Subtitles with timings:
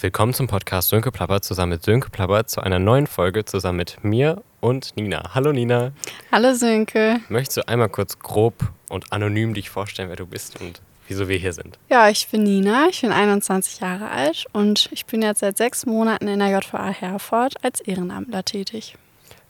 [0.00, 4.02] Willkommen zum Podcast Sönke Plappert zusammen mit Sönke Plappert zu einer neuen Folge zusammen mit
[4.02, 5.34] mir und Nina.
[5.34, 5.92] Hallo Nina.
[6.32, 7.20] Hallo Sönke.
[7.28, 11.38] Möchtest du einmal kurz grob und anonym dich vorstellen, wer du bist und wieso wir
[11.38, 11.78] hier sind?
[11.88, 15.86] Ja, ich bin Nina, ich bin 21 Jahre alt und ich bin jetzt seit sechs
[15.86, 18.96] Monaten in der JVA Herford als Ehrenamtler tätig.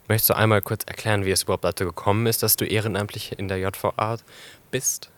[0.07, 3.47] Möchtest du einmal kurz erklären, wie es überhaupt dazu gekommen ist, dass du ehrenamtlich in
[3.47, 4.17] der JVA
[4.69, 5.09] bist?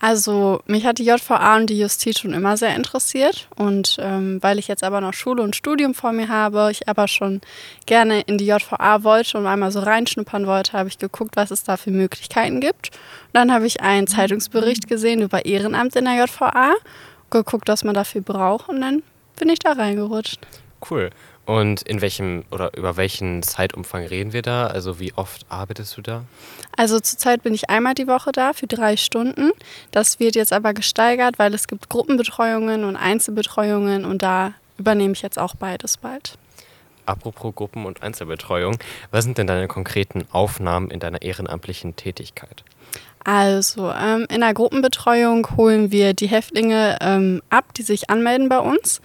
[0.00, 4.58] Also mich hat die JVA und die Justiz schon immer sehr interessiert und ähm, weil
[4.60, 7.40] ich jetzt aber noch Schule und Studium vor mir habe, ich aber schon
[7.86, 11.64] gerne in die JVA wollte und einmal so reinschnuppern wollte, habe ich geguckt, was es
[11.64, 12.90] da für Möglichkeiten gibt.
[13.26, 16.74] Und dann habe ich einen Zeitungsbericht gesehen über Ehrenamt in der JVA,
[17.30, 19.02] geguckt, was man dafür braucht und dann
[19.36, 20.38] bin ich da reingerutscht.
[20.88, 21.10] Cool.
[21.48, 24.66] Und in welchem oder über welchen Zeitumfang reden wir da?
[24.66, 26.24] Also wie oft arbeitest du da?
[26.76, 29.52] Also zurzeit bin ich einmal die Woche da für drei Stunden.
[29.90, 35.22] Das wird jetzt aber gesteigert, weil es gibt Gruppenbetreuungen und Einzelbetreuungen und da übernehme ich
[35.22, 36.36] jetzt auch beides bald.
[37.06, 38.76] Apropos Gruppen- und Einzelbetreuung,
[39.10, 42.62] was sind denn deine konkreten Aufnahmen in deiner ehrenamtlichen Tätigkeit?
[43.24, 48.58] Also, ähm, in der Gruppenbetreuung holen wir die Häftlinge ähm, ab, die sich anmelden bei
[48.58, 49.02] uns.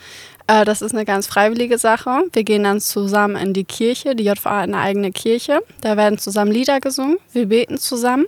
[0.48, 2.24] Äh, das ist eine ganz freiwillige Sache.
[2.34, 4.16] Wir gehen dann zusammen in die Kirche.
[4.16, 5.62] Die JVA hat eine eigene Kirche.
[5.82, 7.18] Da werden zusammen Lieder gesungen.
[7.32, 8.26] Wir beten zusammen.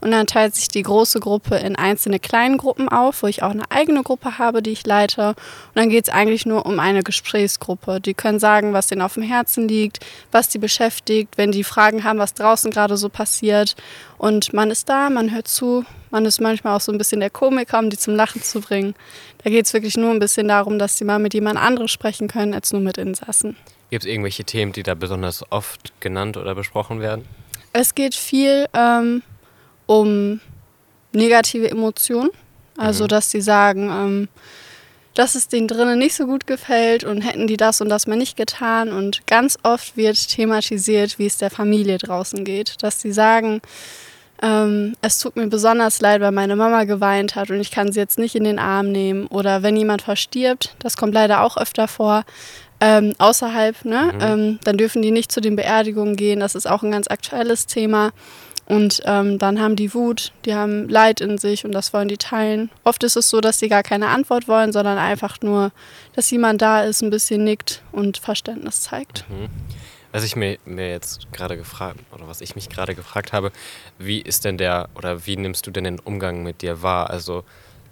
[0.00, 3.50] Und dann teilt sich die große Gruppe in einzelne kleine Gruppen auf, wo ich auch
[3.50, 5.28] eine eigene Gruppe habe, die ich leite.
[5.28, 5.36] Und
[5.74, 8.00] dann geht es eigentlich nur um eine Gesprächsgruppe.
[8.00, 10.00] Die können sagen, was denen auf dem Herzen liegt,
[10.32, 13.76] was die beschäftigt, wenn die Fragen haben, was draußen gerade so passiert.
[14.16, 17.30] Und man ist da, man hört zu, man ist manchmal auch so ein bisschen der
[17.30, 18.94] Komiker, um die zum Lachen zu bringen.
[19.42, 22.28] Da geht es wirklich nur ein bisschen darum, dass sie mal mit jemand anderem sprechen
[22.28, 23.56] können, als nur mit Insassen.
[23.90, 27.24] Gibt es irgendwelche Themen, die da besonders oft genannt oder besprochen werden?
[27.72, 29.22] Es geht viel ähm,
[29.86, 30.40] um
[31.12, 32.30] negative Emotionen.
[32.76, 33.08] Also, mhm.
[33.08, 34.28] dass sie sagen, ähm,
[35.14, 38.16] dass es denen drinnen nicht so gut gefällt und hätten die das und das mal
[38.16, 38.92] nicht getan.
[38.92, 42.82] Und ganz oft wird thematisiert, wie es der Familie draußen geht.
[42.82, 43.60] Dass sie sagen,
[44.42, 48.00] ähm, es tut mir besonders leid, weil meine Mama geweint hat und ich kann sie
[48.00, 49.26] jetzt nicht in den Arm nehmen.
[49.26, 52.24] Oder wenn jemand verstirbt, das kommt leider auch öfter vor,
[52.80, 54.12] ähm, außerhalb, ne?
[54.14, 54.20] Mhm.
[54.20, 56.40] Ähm, dann dürfen die nicht zu den Beerdigungen gehen.
[56.40, 58.12] Das ist auch ein ganz aktuelles Thema.
[58.64, 62.18] Und ähm, dann haben die Wut, die haben Leid in sich und das wollen die
[62.18, 62.70] teilen.
[62.84, 65.72] Oft ist es so, dass sie gar keine Antwort wollen, sondern einfach nur,
[66.14, 69.24] dass jemand da ist, ein bisschen nickt und Verständnis zeigt.
[69.28, 69.48] Mhm.
[70.12, 73.52] Was ich mir, mir jetzt gerade gefragt, oder was ich mich gerade gefragt habe,
[73.98, 77.10] wie ist denn der, oder wie nimmst du denn den Umgang mit dir wahr?
[77.10, 77.44] Also,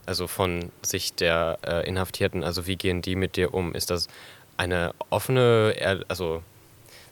[0.06, 3.74] also von Sicht der äh, Inhaftierten, also wie gehen die mit dir um?
[3.74, 4.08] Ist das
[4.56, 6.42] eine offene, also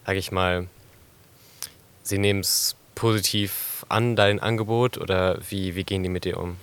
[0.05, 0.67] sage ich mal,
[2.03, 6.57] sie nehmen es positiv an, dein Angebot, oder wie, wie gehen die mit dir um?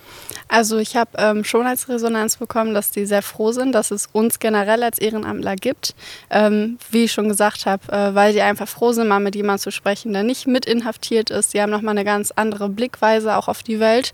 [0.48, 4.08] Also ich habe ähm, schon als Resonanz bekommen, dass die sehr froh sind, dass es
[4.12, 5.96] uns generell als Ehrenamtler gibt.
[6.30, 9.64] Ähm, wie ich schon gesagt habe, äh, weil die einfach froh sind, mal mit jemandem
[9.64, 11.54] zu sprechen, der nicht mit inhaftiert ist.
[11.54, 14.12] Die haben nochmal eine ganz andere Blickweise auch auf die Welt.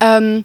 [0.00, 0.44] Ähm,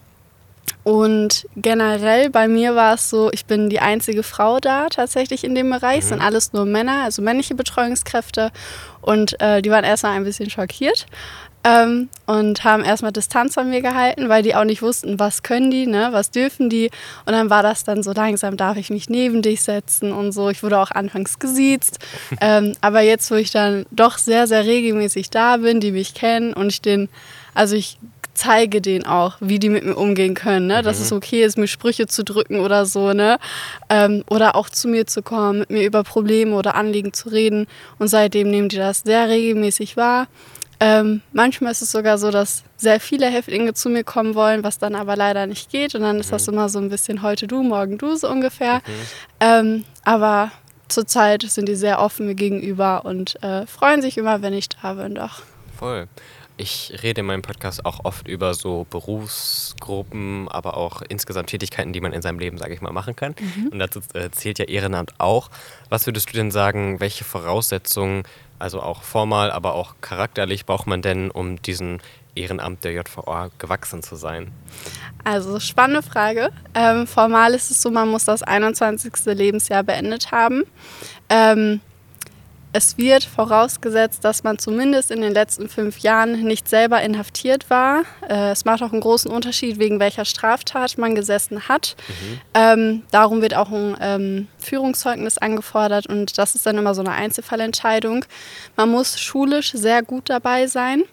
[0.88, 5.54] und generell bei mir war es so, ich bin die einzige Frau da tatsächlich in
[5.54, 5.98] dem Bereich.
[5.98, 6.10] Es mhm.
[6.10, 8.52] sind alles nur Männer, also männliche Betreuungskräfte.
[9.02, 11.06] Und äh, die waren erstmal ein bisschen schockiert
[11.66, 15.72] ähm, und haben erstmal Distanz von mir gehalten, weil die auch nicht wussten, was können
[15.72, 16.90] die, ne, was dürfen die.
[17.26, 20.50] Und dann war das dann so langsam, darf ich mich neben dich setzen und so.
[20.50, 22.00] Ich wurde auch anfangs gesiezt.
[22.40, 26.54] ähm, aber jetzt, wo ich dann doch sehr, sehr regelmäßig da bin, die mich kennen
[26.54, 27.10] und ich den,
[27.54, 27.98] also ich
[28.38, 30.82] zeige denen auch, wie die mit mir umgehen können, ne?
[30.82, 31.04] dass mhm.
[31.04, 33.38] es okay ist, mir Sprüche zu drücken oder so, ne?
[33.90, 37.68] Ähm, oder auch zu mir zu kommen, mit mir über Probleme oder Anliegen zu reden.
[38.00, 40.28] Und seitdem nehmen die das sehr regelmäßig wahr.
[40.80, 44.78] Ähm, manchmal ist es sogar so, dass sehr viele Häftlinge zu mir kommen wollen, was
[44.78, 45.96] dann aber leider nicht geht.
[45.96, 46.32] Und dann ist mhm.
[46.32, 48.76] das immer so ein bisschen heute du, morgen du, so ungefähr.
[48.76, 48.82] Mhm.
[49.40, 50.52] Ähm, aber
[50.88, 54.94] zurzeit sind die sehr offen mir gegenüber und äh, freuen sich immer, wenn ich da
[54.94, 55.42] bin, doch.
[55.78, 56.08] Voll.
[56.60, 62.02] Ich rede in meinem Podcast auch oft über so Berufsgruppen, aber auch insgesamt Tätigkeiten, die
[62.02, 63.36] man in seinem Leben, sage ich mal, machen kann.
[63.40, 63.68] Mhm.
[63.68, 65.52] Und dazu äh, zählt ja Ehrenamt auch.
[65.90, 68.24] Was würdest du denn sagen, welche Voraussetzungen,
[68.58, 72.02] also auch formal, aber auch charakterlich, braucht man denn, um diesen
[72.34, 74.52] Ehrenamt der JVA gewachsen zu sein?
[75.24, 76.52] Also spannende Frage.
[76.74, 79.14] Ähm, formal ist es so, man muss das 21.
[79.26, 80.64] Lebensjahr beendet haben.
[81.30, 81.82] Ähm,
[82.74, 88.04] es wird vorausgesetzt, dass man zumindest in den letzten fünf Jahren nicht selber inhaftiert war.
[88.28, 91.96] Äh, es macht auch einen großen Unterschied, wegen welcher Straftat man gesessen hat.
[92.08, 92.40] Mhm.
[92.54, 97.12] Ähm, darum wird auch ein ähm, Führungszeugnis angefordert und das ist dann immer so eine
[97.12, 98.26] Einzelfallentscheidung.
[98.76, 101.04] Man muss schulisch sehr gut dabei sein.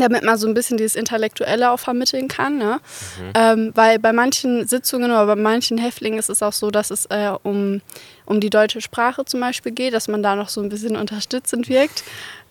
[0.00, 2.58] Damit man so ein bisschen dieses Intellektuelle auch vermitteln kann.
[2.58, 2.80] Ne?
[3.18, 3.32] Mhm.
[3.34, 7.06] Ähm, weil bei manchen Sitzungen oder bei manchen Häftlingen ist es auch so, dass es
[7.06, 7.80] äh, um,
[8.26, 11.68] um die deutsche Sprache zum Beispiel geht, dass man da noch so ein bisschen unterstützend
[11.68, 12.04] wirkt.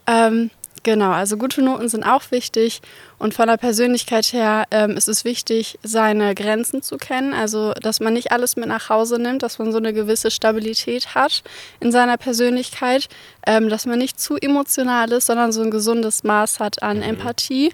[0.07, 0.49] Ähm,
[0.83, 2.81] Genau, also gute Noten sind auch wichtig
[3.19, 7.33] und von der Persönlichkeit her ähm, ist es wichtig, seine Grenzen zu kennen.
[7.33, 11.13] Also, dass man nicht alles mit nach Hause nimmt, dass man so eine gewisse Stabilität
[11.13, 11.43] hat
[11.79, 13.09] in seiner Persönlichkeit,
[13.45, 17.03] ähm, dass man nicht zu emotional ist, sondern so ein gesundes Maß hat an mhm.
[17.03, 17.73] Empathie,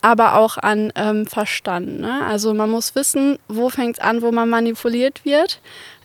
[0.00, 1.98] aber auch an ähm, Verstand.
[1.98, 2.24] Ne?
[2.24, 5.60] Also, man muss wissen, wo fängt es an, wo man manipuliert wird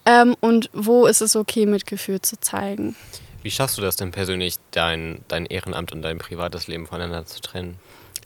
[0.07, 2.95] ähm, und wo ist es okay, Mitgefühl zu zeigen.
[3.41, 7.41] Wie schaffst du das denn persönlich, dein, dein Ehrenamt und dein privates Leben voneinander zu
[7.41, 7.79] trennen?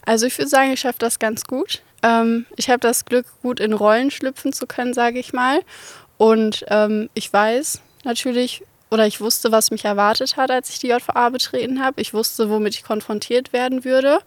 [0.06, 1.82] Also ich würde sagen, ich schaffe das ganz gut.
[2.02, 5.62] Ähm, ich habe das Glück, gut in Rollen schlüpfen zu können, sage ich mal.
[6.18, 8.64] Und ähm, ich weiß natürlich,
[8.94, 12.00] oder ich wusste, was mich erwartet hat, als ich die JVA betreten habe.
[12.00, 14.20] Ich wusste, womit ich konfrontiert werden würde.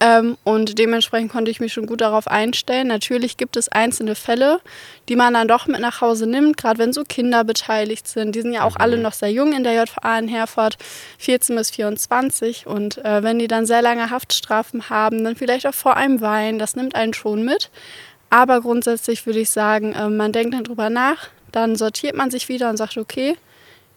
[0.00, 2.88] Ähm, und dementsprechend konnte ich mich schon gut darauf einstellen.
[2.88, 4.60] Natürlich gibt es einzelne Fälle,
[5.08, 8.34] die man dann doch mit nach Hause nimmt, gerade wenn so Kinder beteiligt sind.
[8.34, 8.80] Die sind ja auch mhm.
[8.80, 10.76] alle noch sehr jung in der JVA in Herford,
[11.18, 12.66] 14 bis 24.
[12.66, 16.58] Und äh, wenn die dann sehr lange Haftstrafen haben, dann vielleicht auch vor einem Wein,
[16.58, 17.70] das nimmt einen schon mit.
[18.28, 22.48] Aber grundsätzlich würde ich sagen, äh, man denkt dann drüber nach, dann sortiert man sich
[22.48, 23.36] wieder und sagt, okay,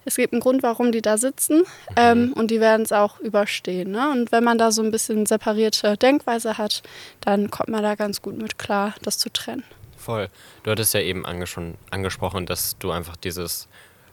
[0.05, 1.63] es gibt einen Grund, warum die da sitzen
[1.95, 3.91] ähm, und die werden es auch überstehen.
[3.91, 4.11] Ne?
[4.11, 6.83] Und wenn man da so ein bisschen separierte Denkweise hat,
[7.21, 9.63] dann kommt man da ganz gut mit klar, das zu trennen.
[9.97, 10.29] Voll.
[10.63, 13.67] Du hattest ja eben schon angesprochen, dass du einfach dieses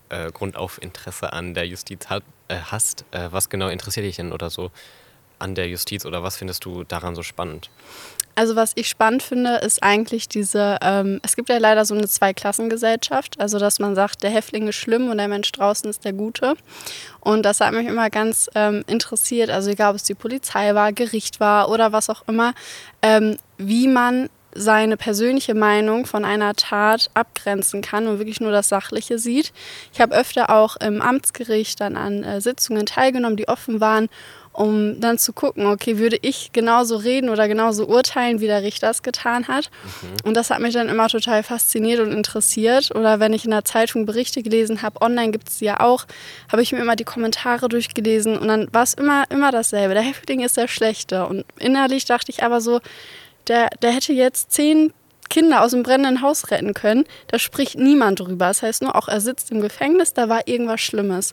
[0.08, 3.04] äh, Grundaufinteresse an der Justiz hat, äh, hast.
[3.10, 4.70] Äh, was genau interessiert dich denn oder so
[5.40, 7.70] an der Justiz oder was findest du daran so spannend?
[8.40, 12.08] Also was ich spannend finde, ist eigentlich diese, ähm, es gibt ja leider so eine
[12.08, 16.14] Zweiklassengesellschaft, also dass man sagt, der Häftling ist schlimm und der Mensch draußen ist der
[16.14, 16.54] Gute.
[17.20, 20.94] Und das hat mich immer ganz ähm, interessiert, also egal ob es die Polizei war,
[20.94, 22.54] Gericht war oder was auch immer,
[23.02, 28.70] ähm, wie man seine persönliche Meinung von einer Tat abgrenzen kann und wirklich nur das
[28.70, 29.52] Sachliche sieht.
[29.92, 34.08] Ich habe öfter auch im Amtsgericht dann an äh, Sitzungen teilgenommen, die offen waren
[34.61, 38.91] um dann zu gucken, okay, würde ich genauso reden oder genauso urteilen, wie der Richter
[38.91, 39.71] es getan hat.
[40.03, 40.29] Mhm.
[40.29, 42.95] Und das hat mich dann immer total fasziniert und interessiert.
[42.95, 46.05] Oder wenn ich in der Zeitung Berichte gelesen habe, online gibt es die ja auch,
[46.53, 49.95] habe ich mir immer die Kommentare durchgelesen und dann war es immer, immer dasselbe.
[49.95, 51.25] Der Häftling ist der Schlechte.
[51.25, 52.81] Und innerlich dachte ich aber so,
[53.49, 54.93] der, der hätte jetzt zehn
[55.31, 57.07] Kinder aus dem brennenden Haus retten können.
[57.29, 58.49] Da spricht niemand drüber.
[58.49, 61.33] Das heißt nur, auch er sitzt im Gefängnis, da war irgendwas Schlimmes.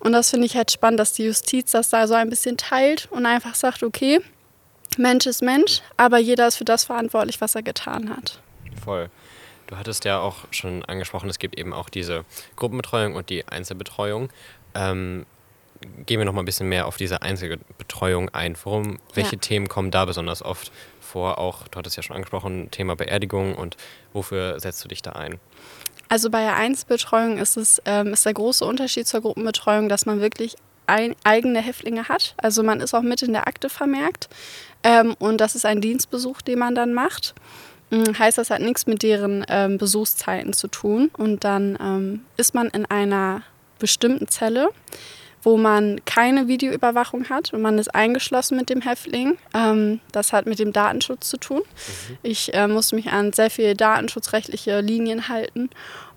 [0.00, 3.08] Und das finde ich halt spannend, dass die Justiz das da so ein bisschen teilt
[3.10, 4.20] und einfach sagt, okay,
[4.96, 8.40] Mensch ist Mensch, aber jeder ist für das verantwortlich, was er getan hat.
[8.84, 9.10] Voll.
[9.66, 12.24] Du hattest ja auch schon angesprochen, es gibt eben auch diese
[12.56, 14.30] Gruppenbetreuung und die Einzelbetreuung.
[14.74, 15.26] Ähm,
[16.06, 18.56] gehen wir noch mal ein bisschen mehr auf diese Einzelbetreuung ein.
[18.62, 19.40] Worum, welche ja.
[19.40, 21.38] Themen kommen da besonders oft vor?
[21.38, 23.76] Auch, du hattest ja schon angesprochen, Thema Beerdigung und
[24.12, 25.38] wofür setzt du dich da ein?
[26.08, 30.20] Also bei der Einzelbetreuung ist es ähm, ist der große Unterschied zur Gruppenbetreuung, dass man
[30.20, 32.34] wirklich ein, eigene Häftlinge hat.
[32.38, 34.28] Also man ist auch mit in der Akte vermerkt
[34.82, 37.34] ähm, und das ist ein Dienstbesuch, den man dann macht.
[37.90, 42.54] Mhm, heißt, das hat nichts mit deren ähm, Besuchszeiten zu tun und dann ähm, ist
[42.54, 43.42] man in einer
[43.78, 44.70] bestimmten Zelle
[45.48, 49.38] wo man keine Videoüberwachung hat und man ist eingeschlossen mit dem Häftling.
[49.54, 51.62] Ähm, das hat mit dem Datenschutz zu tun.
[51.62, 52.18] Mhm.
[52.22, 55.70] Ich äh, muss mich an sehr viele datenschutzrechtliche Linien halten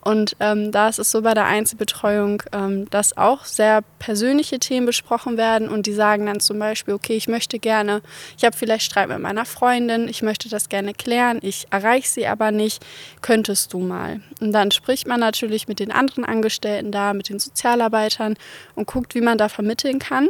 [0.03, 4.87] und ähm, da ist es so bei der Einzelbetreuung, ähm, dass auch sehr persönliche Themen
[4.87, 8.01] besprochen werden und die sagen dann zum Beispiel, okay, ich möchte gerne,
[8.35, 12.25] ich habe vielleicht Streit mit meiner Freundin, ich möchte das gerne klären, ich erreiche sie
[12.25, 12.83] aber nicht,
[13.21, 14.21] könntest du mal.
[14.39, 18.37] Und dann spricht man natürlich mit den anderen Angestellten da, mit den Sozialarbeitern
[18.73, 20.29] und guckt, wie man da vermitteln kann.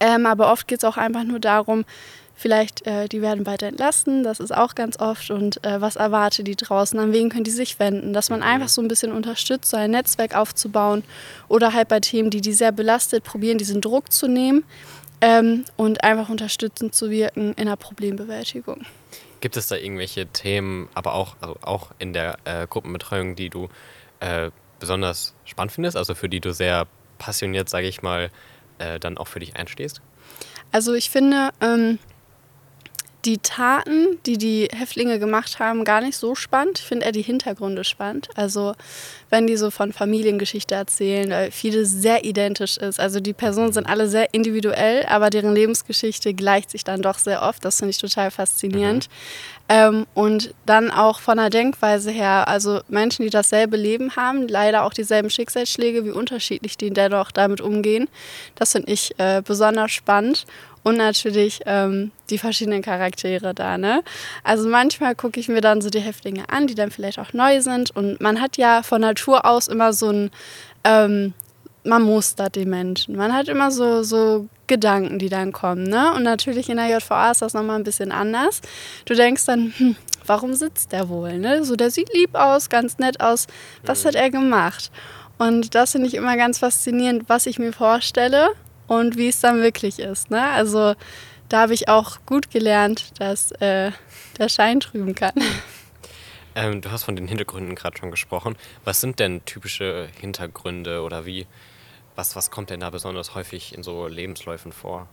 [0.00, 1.84] Ähm, aber oft geht es auch einfach nur darum,
[2.36, 5.30] Vielleicht, äh, die werden weiter entlassen, das ist auch ganz oft.
[5.30, 6.98] Und äh, was erwartet die draußen?
[6.98, 8.12] An wen können die sich wenden?
[8.12, 11.04] Dass man einfach so ein bisschen unterstützt, so ein Netzwerk aufzubauen.
[11.48, 14.64] Oder halt bei Themen, die die sehr belastet, probieren, diesen Druck zu nehmen
[15.20, 18.84] ähm, und einfach unterstützend zu wirken in der Problembewältigung.
[19.40, 23.68] Gibt es da irgendwelche Themen, aber auch, also auch in der äh, Gruppenbetreuung, die du
[24.20, 24.50] äh,
[24.80, 26.86] besonders spannend findest, also für die du sehr
[27.18, 28.30] passioniert, sage ich mal,
[28.78, 30.00] äh, dann auch für dich einstehst?
[30.72, 31.98] Also ich finde, ähm,
[33.24, 36.80] die Taten, die die Häftlinge gemacht haben, gar nicht so spannend.
[36.80, 38.28] Ich finde eher die Hintergründe spannend.
[38.34, 38.74] Also
[39.30, 43.00] wenn die so von Familiengeschichte erzählen, weil viele sehr identisch ist.
[43.00, 47.42] Also die Personen sind alle sehr individuell, aber deren Lebensgeschichte gleicht sich dann doch sehr
[47.42, 47.64] oft.
[47.64, 49.08] Das finde ich total faszinierend.
[49.08, 49.53] Mhm.
[49.68, 54.84] Ähm, und dann auch von der Denkweise her, also Menschen, die dasselbe Leben haben, leider
[54.84, 58.08] auch dieselben Schicksalsschläge, wie unterschiedlich die dennoch damit umgehen.
[58.56, 60.46] Das finde ich äh, besonders spannend.
[60.84, 63.78] und natürlich ähm, die verschiedenen Charaktere da.
[63.78, 64.02] Ne?
[64.44, 67.60] Also manchmal gucke ich mir dann so die Häftlinge an, die dann vielleicht auch neu
[67.62, 70.30] sind und man hat ja von Natur aus immer so ein,
[70.84, 71.32] ähm,
[71.84, 73.16] man mustert die Menschen.
[73.16, 75.84] Man hat immer so, so Gedanken, die dann kommen.
[75.84, 76.12] Ne?
[76.14, 78.62] Und natürlich in der JVA ist das nochmal ein bisschen anders.
[79.04, 81.38] Du denkst dann, hm, warum sitzt der wohl?
[81.38, 81.64] Ne?
[81.64, 83.46] So, der sieht lieb aus, ganz nett aus.
[83.84, 84.90] Was hat er gemacht?
[85.36, 88.50] Und das finde ich immer ganz faszinierend, was ich mir vorstelle
[88.86, 90.30] und wie es dann wirklich ist.
[90.30, 90.42] Ne?
[90.42, 90.94] Also
[91.48, 93.90] da habe ich auch gut gelernt, dass äh,
[94.38, 95.34] der Schein trüben kann.
[96.56, 98.56] Ähm, du hast von den Hintergründen gerade schon gesprochen.
[98.84, 101.46] Was sind denn typische Hintergründe oder wie,
[102.16, 105.08] was, was kommt denn da besonders häufig in so Lebensläufen vor?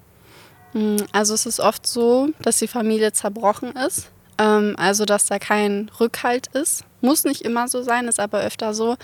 [0.74, 4.10] Hm, also es ist oft so, dass die Familie zerbrochen ist.
[4.38, 6.84] Ähm, also dass da kein Rückhalt ist.
[7.02, 8.98] Muss nicht immer so sein, ist aber öfter so.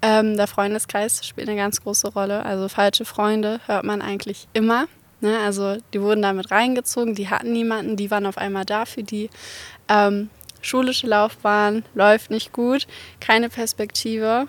[0.00, 2.44] Ähm, der Freundeskreis spielt eine ganz große Rolle.
[2.44, 4.86] Also falsche Freunde hört man eigentlich immer.
[5.20, 5.38] Ne?
[5.40, 9.30] Also die wurden damit reingezogen, die hatten niemanden, die waren auf einmal da für die.
[9.88, 10.30] Ähm,
[10.60, 12.86] schulische Laufbahn läuft nicht gut,
[13.20, 14.46] keine Perspektive.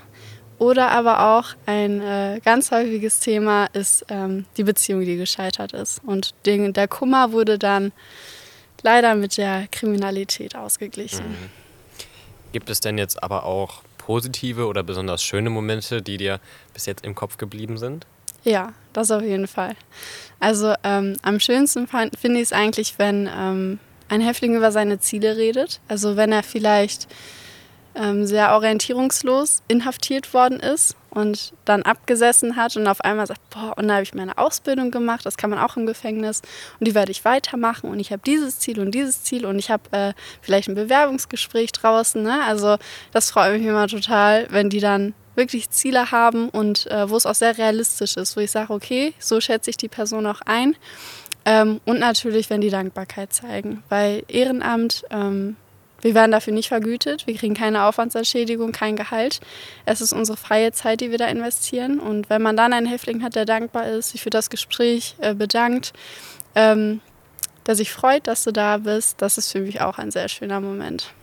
[0.60, 6.02] Oder aber auch ein äh, ganz häufiges Thema ist ähm, die Beziehung, die gescheitert ist.
[6.06, 7.94] Und den, der Kummer wurde dann
[8.84, 11.30] leider mit der Kriminalität ausgeglichen.
[11.30, 11.50] Mhm.
[12.52, 16.42] Gibt es denn jetzt aber auch positive oder besonders schöne Momente, die dir
[16.74, 18.06] bis jetzt im Kopf geblieben sind?
[18.44, 19.76] Ja, das auf jeden Fall.
[20.40, 25.38] Also ähm, am schönsten finde ich es eigentlich, wenn ähm, ein Häftling über seine Ziele
[25.38, 25.80] redet.
[25.88, 27.08] Also wenn er vielleicht
[27.96, 33.74] ähm, sehr orientierungslos inhaftiert worden ist und dann abgesessen hat und auf einmal sagt, boah,
[33.78, 36.42] und da habe ich meine Ausbildung gemacht, das kann man auch im Gefängnis
[36.80, 39.72] und die werde ich weitermachen und ich habe dieses Ziel und dieses Ziel und ich
[39.72, 42.22] habe äh, vielleicht ein Bewerbungsgespräch draußen.
[42.22, 42.44] Ne?
[42.46, 42.78] Also
[43.12, 47.26] das freut mich immer total, wenn die dann wirklich Ziele haben und äh, wo es
[47.26, 50.76] auch sehr realistisch ist, wo ich sage, okay, so schätze ich die Person auch ein.
[51.46, 55.56] Ähm, und natürlich, wenn die Dankbarkeit zeigen, weil Ehrenamt ähm,
[56.02, 59.40] wir werden dafür nicht vergütet, wir kriegen keine Aufwandsentschädigung, kein Gehalt.
[59.86, 62.00] Es ist unsere freie Zeit, die wir da investieren.
[62.00, 65.34] Und wenn man dann einen Häftling hat, der dankbar ist, sich für das Gespräch äh,
[65.34, 65.94] bedankt,
[66.56, 67.02] ähm,
[67.66, 70.62] der sich freut, dass du da bist, das ist für mich auch ein sehr schöner
[70.62, 71.14] Moment.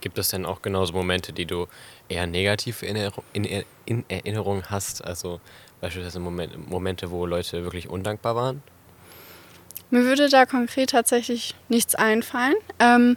[0.00, 1.66] Gibt es denn auch genauso Momente, die du
[2.08, 2.96] eher negativ in,
[3.32, 5.04] in, in Erinnerung hast?
[5.04, 5.40] Also
[5.80, 8.62] beispielsweise Momente, wo Leute wirklich undankbar waren?
[9.90, 12.54] Mir würde da konkret tatsächlich nichts einfallen.
[12.78, 13.16] Ähm,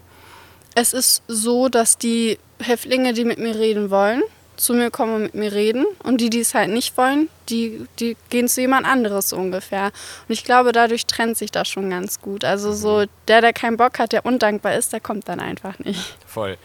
[0.75, 4.21] es ist so, dass die Häftlinge, die mit mir reden wollen,
[4.59, 5.85] zu mir kommen und mit mir reden.
[6.03, 9.85] Und die, die es halt nicht wollen, die, die gehen zu jemand anderes ungefähr.
[9.85, 12.43] Und ich glaube, dadurch trennt sich das schon ganz gut.
[12.43, 16.15] Also so der, der keinen Bock hat, der undankbar ist, der kommt dann einfach nicht.
[16.25, 16.57] Voll.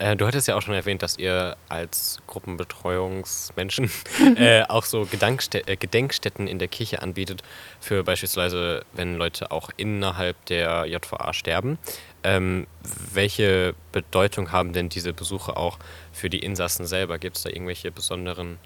[0.00, 3.90] Äh, du hattest ja auch schon erwähnt, dass ihr als Gruppenbetreuungsmenschen
[4.36, 7.42] äh, auch so Gedenkstä äh, Gedenkstätten in der Kirche anbietet,
[7.80, 11.78] für beispielsweise, wenn Leute auch innerhalb der JVA sterben.
[12.22, 12.66] Ähm,
[13.12, 15.78] welche Bedeutung haben denn diese Besuche auch
[16.12, 17.18] für die Insassen selber?
[17.18, 18.58] Gibt es da irgendwelche besonderen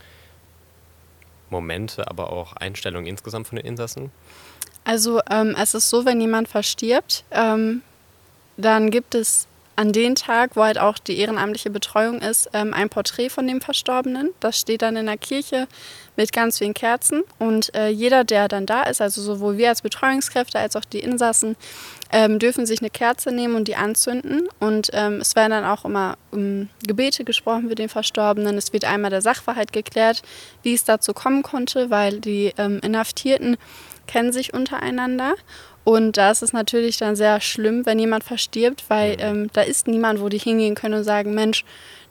[1.50, 4.10] Momente, aber auch Einstellungen insgesamt von den Insassen?
[4.84, 7.82] Also ähm, es ist so, wenn jemand verstirbt, ähm,
[8.56, 9.46] dann gibt es
[9.76, 13.60] an den Tag, wo halt auch die ehrenamtliche Betreuung ist, ähm, ein Porträt von dem
[13.60, 14.30] Verstorbenen.
[14.40, 15.66] Das steht dann in der Kirche
[16.16, 17.24] mit ganz vielen Kerzen.
[17.38, 21.00] Und äh, jeder, der dann da ist, also sowohl wir als Betreuungskräfte als auch die
[21.00, 21.56] Insassen,
[22.12, 24.48] ähm, dürfen sich eine Kerze nehmen und die anzünden.
[24.60, 28.56] Und ähm, es werden dann auch immer um Gebete gesprochen für den Verstorbenen.
[28.56, 30.22] Es wird einmal der Sachverhalt geklärt,
[30.62, 33.56] wie es dazu kommen konnte, weil die ähm, Inhaftierten
[34.06, 35.34] kennen sich untereinander.
[35.84, 39.20] Und da ist es natürlich dann sehr schlimm, wenn jemand verstirbt, weil mhm.
[39.20, 41.64] ähm, da ist niemand, wo die hingehen können und sagen, Mensch,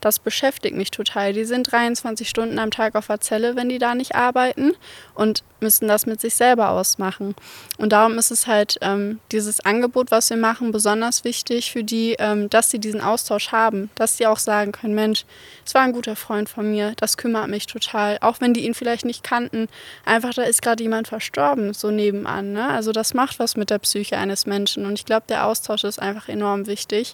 [0.03, 1.31] das beschäftigt mich total.
[1.31, 4.74] Die sind 23 Stunden am Tag auf der Zelle, wenn die da nicht arbeiten
[5.15, 7.36] und müssen das mit sich selber ausmachen.
[7.77, 12.17] Und darum ist es halt ähm, dieses Angebot, was wir machen, besonders wichtig für die,
[12.19, 15.24] ähm, dass sie diesen Austausch haben, dass sie auch sagen können, Mensch,
[15.65, 18.17] es war ein guter Freund von mir, das kümmert mich total.
[18.19, 19.69] Auch wenn die ihn vielleicht nicht kannten,
[20.03, 22.51] einfach da ist gerade jemand verstorben, so nebenan.
[22.51, 22.67] Ne?
[22.67, 24.86] Also das macht was mit der Psyche eines Menschen.
[24.86, 27.13] Und ich glaube, der Austausch ist einfach enorm wichtig.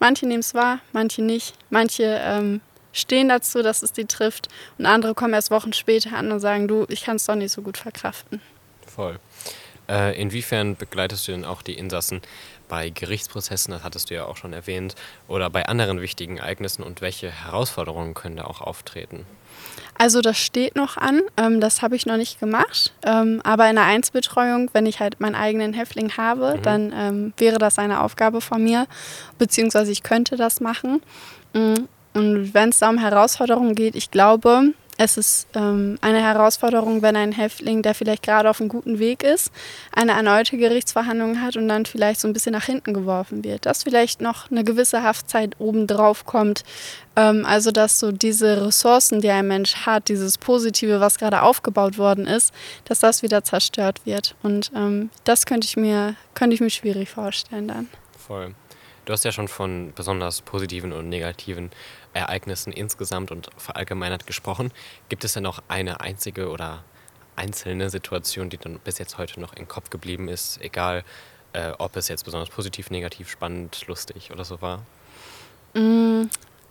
[0.00, 1.54] Manche nehmen es wahr, manche nicht.
[1.68, 2.60] Manche ähm,
[2.92, 4.48] stehen dazu, dass es die trifft.
[4.78, 7.52] Und andere kommen erst Wochen später an und sagen, du, ich kann es doch nicht
[7.52, 8.40] so gut verkraften.
[8.86, 9.20] Voll.
[9.88, 12.22] Äh, inwiefern begleitest du denn auch die Insassen
[12.70, 14.94] bei Gerichtsprozessen, das hattest du ja auch schon erwähnt,
[15.28, 19.26] oder bei anderen wichtigen Ereignissen und welche Herausforderungen können da auch auftreten?
[19.98, 22.94] Also das steht noch an, ähm, das habe ich noch nicht gemacht.
[23.04, 26.62] Ähm, aber in der Einzelbetreuung, wenn ich halt meinen eigenen Häftling habe, mhm.
[26.62, 28.86] dann ähm, wäre das eine Aufgabe von mir,
[29.36, 31.02] beziehungsweise ich könnte das machen.
[31.52, 31.74] Mm,
[32.14, 34.72] und wenn es da um Herausforderungen geht, ich glaube,
[35.02, 39.22] es ist ähm, eine Herausforderung, wenn ein Häftling, der vielleicht gerade auf einem guten Weg
[39.22, 39.50] ist,
[39.92, 43.64] eine erneute Gerichtsverhandlung hat und dann vielleicht so ein bisschen nach hinten geworfen wird.
[43.64, 46.64] Dass vielleicht noch eine gewisse Haftzeit obendrauf kommt.
[47.16, 51.96] Ähm, also, dass so diese Ressourcen, die ein Mensch hat, dieses Positive, was gerade aufgebaut
[51.96, 52.52] worden ist,
[52.84, 54.34] dass das wieder zerstört wird.
[54.42, 57.88] Und ähm, das könnte ich, mir, könnte ich mir schwierig vorstellen dann.
[58.18, 58.54] Voll.
[59.04, 61.70] Du hast ja schon von besonders positiven und negativen
[62.12, 64.72] Ereignissen insgesamt und verallgemeinert gesprochen.
[65.08, 66.84] Gibt es denn noch eine einzige oder
[67.36, 71.04] einzelne Situation, die dann bis jetzt heute noch im Kopf geblieben ist, egal
[71.52, 74.82] äh, ob es jetzt besonders positiv, negativ, spannend, lustig oder so war?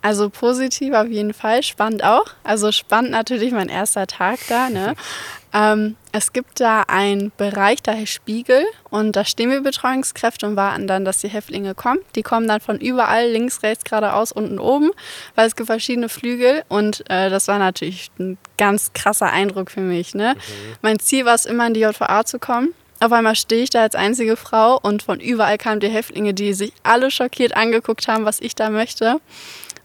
[0.01, 2.25] Also positiv auf jeden Fall, spannend auch.
[2.43, 4.69] Also spannend natürlich mein erster Tag da.
[4.69, 4.95] Ne?
[5.53, 10.55] ähm, es gibt da einen Bereich, da heißt Spiegel und da stehen wir Betreuungskräfte und
[10.55, 11.99] warten dann, dass die Häftlinge kommen.
[12.15, 14.91] Die kommen dann von überall, links, rechts, geradeaus, unten, oben,
[15.35, 19.81] weil es gibt verschiedene Flügel und äh, das war natürlich ein ganz krasser Eindruck für
[19.81, 20.15] mich.
[20.15, 20.35] Ne?
[20.35, 20.75] Mhm.
[20.81, 22.73] Mein Ziel war es immer in die JVA zu kommen.
[23.01, 26.53] Auf einmal stehe ich da als einzige Frau und von überall kamen die Häftlinge, die
[26.53, 29.21] sich alle schockiert angeguckt haben, was ich da möchte.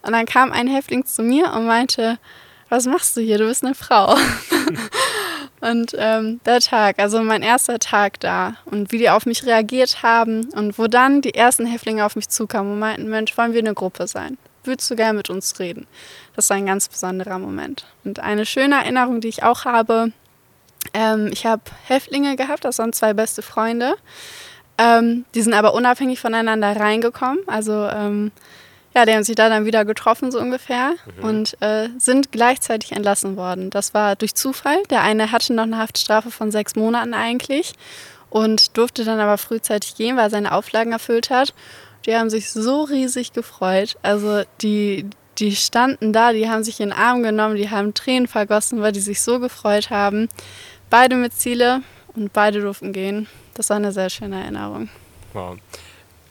[0.04, 2.18] Und dann kam ein Häftling zu mir und meinte,
[2.68, 3.38] was machst du hier?
[3.38, 4.16] Du bist eine Frau.
[5.60, 10.02] und ähm, der Tag, also mein erster Tag da und wie die auf mich reagiert
[10.02, 13.60] haben und wo dann die ersten Häftlinge auf mich zukamen und meinten, Mensch, wollen wir
[13.60, 14.36] eine Gruppe sein?
[14.64, 15.86] Würdest du gerne mit uns reden?
[16.36, 17.86] Das war ein ganz besonderer Moment.
[18.04, 20.12] Und eine schöne Erinnerung, die ich auch habe,
[20.92, 23.94] ähm, ich habe Häftlinge gehabt, das waren zwei beste Freunde.
[24.76, 27.38] Ähm, die sind aber unabhängig voneinander reingekommen.
[27.46, 28.32] Also ähm,
[28.94, 31.24] ja, die haben sich da dann wieder getroffen, so ungefähr, mhm.
[31.24, 33.70] und äh, sind gleichzeitig entlassen worden.
[33.70, 34.82] Das war durch Zufall.
[34.90, 37.72] Der eine hatte noch eine Haftstrafe von sechs Monaten eigentlich
[38.30, 41.54] und durfte dann aber frühzeitig gehen, weil er seine Auflagen erfüllt hat.
[42.06, 43.96] Die haben sich so riesig gefreut.
[44.02, 45.08] Also die,
[45.38, 48.92] die standen da, die haben sich in den Arm genommen, die haben Tränen vergossen, weil
[48.92, 50.28] die sich so gefreut haben.
[50.90, 51.82] Beide mit Ziele
[52.14, 53.26] und beide durften gehen.
[53.54, 54.88] Das war eine sehr schöne Erinnerung.
[55.32, 55.56] Wow.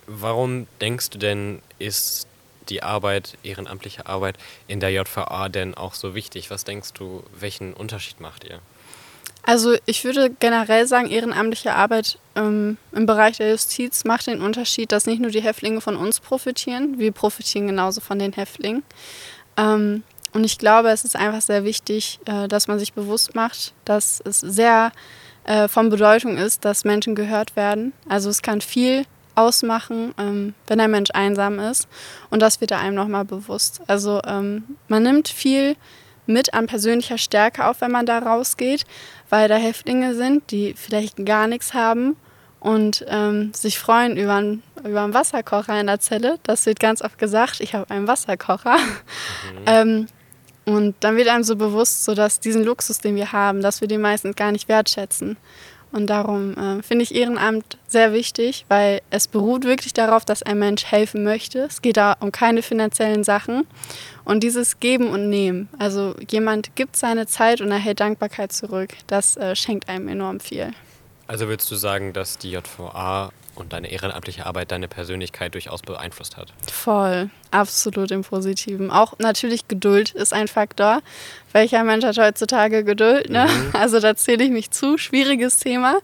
[0.06, 2.28] Warum denkst du denn, ist
[2.70, 6.50] die Arbeit, ehrenamtliche Arbeit in der JVA denn auch so wichtig?
[6.50, 8.60] Was denkst du, welchen Unterschied macht ihr?
[9.46, 14.92] Also ich würde generell sagen, ehrenamtliche Arbeit ähm, im Bereich der Justiz macht den Unterschied,
[14.94, 18.84] dass nicht nur die Häftlinge von uns profitieren, wir profitieren genauso von den Häftlingen.
[19.58, 23.74] Ähm, und ich glaube, es ist einfach sehr wichtig, äh, dass man sich bewusst macht,
[23.84, 24.94] dass es sehr
[25.44, 27.92] äh, von Bedeutung ist, dass Menschen gehört werden.
[28.08, 29.04] Also es kann viel
[29.36, 31.88] ausmachen, ähm, wenn ein Mensch einsam ist.
[32.30, 33.82] Und das wird einem nochmal bewusst.
[33.88, 35.76] Also ähm, man nimmt viel
[36.26, 38.86] mit an persönlicher Stärke auf, wenn man da rausgeht,
[39.30, 42.16] weil da Häftlinge sind, die vielleicht gar nichts haben
[42.60, 46.40] und ähm, sich freuen über, ein, über einen Wasserkocher in der Zelle.
[46.44, 48.78] Das wird ganz oft gesagt, ich habe einen Wasserkocher.
[48.78, 49.64] Mhm.
[49.66, 50.08] ähm,
[50.66, 53.90] und dann wird einem so bewusst, so dass diesen Luxus, den wir haben, dass wir
[53.90, 55.36] den meistens gar nicht wertschätzen.
[55.94, 60.58] Und darum äh, finde ich Ehrenamt sehr wichtig, weil es beruht wirklich darauf, dass ein
[60.58, 61.60] Mensch helfen möchte.
[61.60, 63.68] Es geht da um keine finanziellen Sachen.
[64.26, 69.38] Und dieses Geben und Nehmen, also jemand gibt seine Zeit und erhält Dankbarkeit zurück, das
[69.38, 70.74] äh, schenkt einem enorm viel.
[71.28, 76.38] Also würdest du sagen, dass die JVA und deine ehrenamtliche Arbeit deine Persönlichkeit durchaus beeinflusst
[76.38, 76.54] hat?
[76.72, 78.92] Voll, absolut im Positiven.
[78.92, 81.02] Auch natürlich Geduld ist ein Faktor.
[81.52, 83.30] Welcher Mensch hat heutzutage Geduld?
[83.30, 83.48] Ne?
[83.48, 83.72] Mhm.
[83.74, 84.98] Also da zähle ich mich zu.
[84.98, 85.98] Schwieriges Thema.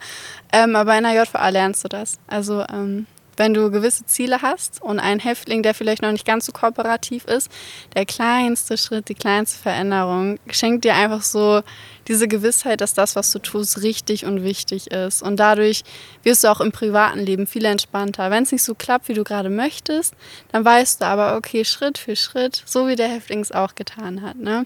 [0.52, 2.20] Ähm, aber in der JVA lernst du das.
[2.28, 3.06] Also ähm,
[3.40, 7.26] wenn du gewisse Ziele hast und ein Häftling, der vielleicht noch nicht ganz so kooperativ
[7.26, 7.50] ist,
[7.96, 11.62] der kleinste Schritt, die kleinste Veränderung schenkt dir einfach so
[12.10, 15.22] diese Gewissheit, dass das, was du tust, richtig und wichtig ist.
[15.22, 15.84] Und dadurch
[16.24, 18.30] wirst du auch im privaten Leben viel entspannter.
[18.30, 20.14] Wenn es nicht so klappt, wie du gerade möchtest,
[20.52, 24.22] dann weißt du aber, okay, Schritt für Schritt, so wie der Häftling es auch getan
[24.22, 24.38] hat.
[24.38, 24.66] Ne?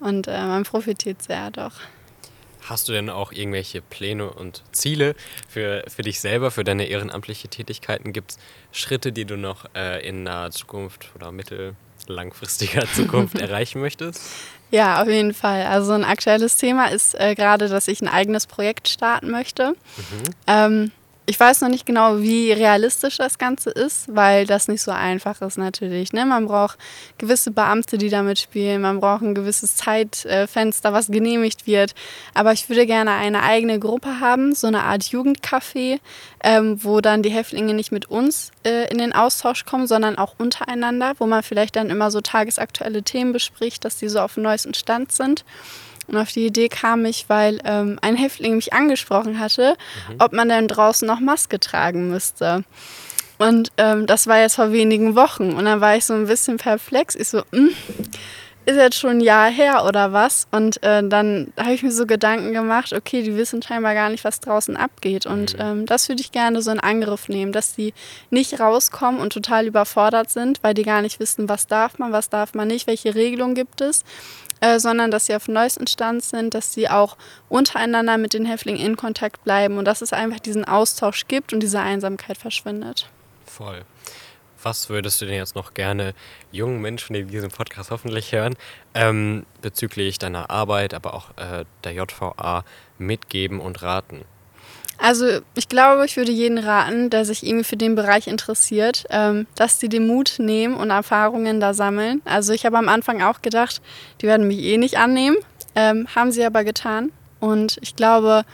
[0.00, 1.74] Und äh, man profitiert sehr doch.
[2.68, 5.14] Hast du denn auch irgendwelche Pläne und Ziele
[5.48, 8.12] für, für dich selber, für deine ehrenamtliche Tätigkeiten?
[8.12, 8.38] Gibt es
[8.72, 14.22] Schritte, die du noch äh, in naher Zukunft oder mittellangfristiger Zukunft erreichen möchtest?
[14.70, 15.66] Ja, auf jeden Fall.
[15.66, 19.70] Also ein aktuelles Thema ist äh, gerade, dass ich ein eigenes Projekt starten möchte.
[19.70, 20.34] Mhm.
[20.46, 20.92] Ähm,
[21.30, 25.40] ich weiß noch nicht genau, wie realistisch das Ganze ist, weil das nicht so einfach
[25.42, 26.12] ist natürlich.
[26.12, 26.26] Ne?
[26.26, 26.76] Man braucht
[27.18, 28.82] gewisse Beamte, die damit spielen.
[28.82, 31.94] Man braucht ein gewisses Zeitfenster, was genehmigt wird.
[32.34, 36.00] Aber ich würde gerne eine eigene Gruppe haben, so eine Art Jugendcafé,
[36.42, 40.34] ähm, wo dann die Häftlinge nicht mit uns äh, in den Austausch kommen, sondern auch
[40.36, 44.42] untereinander, wo man vielleicht dann immer so tagesaktuelle Themen bespricht, dass die so auf dem
[44.42, 45.44] neuesten Stand sind.
[46.10, 49.76] Und auf die Idee kam ich, weil ähm, ein Häftling mich angesprochen hatte,
[50.08, 50.16] mhm.
[50.18, 52.64] ob man denn draußen noch Maske tragen müsste.
[53.38, 55.52] Und ähm, das war jetzt vor wenigen Wochen.
[55.54, 57.14] Und dann war ich so ein bisschen perplex.
[57.14, 57.70] Ich so, mh, hm,
[58.66, 60.46] ist jetzt schon ein Jahr her oder was?
[60.50, 64.24] Und äh, dann habe ich mir so Gedanken gemacht, okay, die wissen scheinbar gar nicht,
[64.24, 65.26] was draußen abgeht.
[65.26, 65.60] Und mhm.
[65.60, 67.94] ähm, das würde ich gerne so in Angriff nehmen, dass die
[68.30, 72.28] nicht rauskommen und total überfordert sind, weil die gar nicht wissen, was darf man, was
[72.28, 74.04] darf man nicht, welche Regelungen gibt es.
[74.60, 77.16] Äh, sondern dass sie auf neuesten Stand sind, dass sie auch
[77.48, 81.60] untereinander mit den Häftlingen in Kontakt bleiben und dass es einfach diesen Austausch gibt und
[81.60, 83.08] diese Einsamkeit verschwindet.
[83.46, 83.84] Voll.
[84.62, 86.12] Was würdest du denn jetzt noch gerne
[86.52, 88.56] jungen Menschen, die diesen Podcast hoffentlich hören,
[88.92, 92.64] ähm, bezüglich deiner Arbeit, aber auch äh, der JVA
[92.98, 94.26] mitgeben und raten?
[95.02, 99.46] Also ich glaube, ich würde jeden raten, der sich irgendwie für den Bereich interessiert, ähm,
[99.54, 102.20] dass sie den Mut nehmen und Erfahrungen da sammeln.
[102.26, 103.80] Also ich habe am Anfang auch gedacht,
[104.20, 105.38] die werden mich eh nicht annehmen,
[105.74, 107.12] ähm, haben sie aber getan.
[107.40, 108.44] Und ich glaube,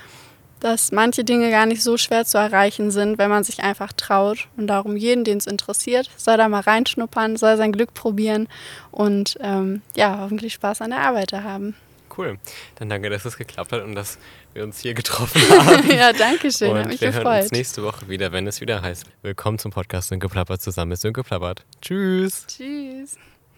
[0.60, 4.46] dass manche Dinge gar nicht so schwer zu erreichen sind, wenn man sich einfach traut.
[4.56, 8.48] Und darum jeden, den es interessiert, soll da mal reinschnuppern, soll sein Glück probieren
[8.92, 11.74] und ähm, ja, hoffentlich Spaß an der Arbeit haben.
[12.16, 12.38] Cool.
[12.76, 14.18] Dann danke, dass es geklappt hat und dass
[14.54, 15.90] wir uns hier getroffen haben.
[15.90, 16.70] ja, danke schön.
[16.72, 17.24] Und hat mich wir gefreut.
[17.26, 19.04] hören uns nächste Woche wieder, wenn es wieder heißt.
[19.22, 21.64] Willkommen zum Podcast Sönke Plappert zusammen mit Sönke Plappert.
[21.82, 22.46] Tschüss.
[22.46, 23.16] Tschüss.